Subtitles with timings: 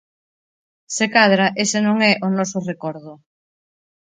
[0.95, 3.13] Se cadra ese non é o noso recordo.